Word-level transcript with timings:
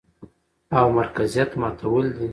او 0.77 0.85
مرکزيت 0.97 1.51
ماتول 1.61 2.05
دي، 2.17 2.27